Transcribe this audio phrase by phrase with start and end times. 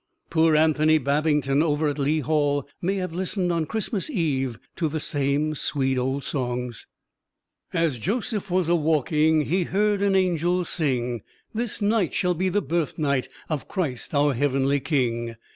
[0.31, 4.99] Poor Anthony Babington over at Lea Hall may have listened on Christmas Eve to the
[4.99, 6.87] same sweet old songs.
[7.71, 11.21] As Joseph was a walking, He heard an angel sing,
[11.53, 15.35] "This night shall be the birthnight Of Christ our heavenly King.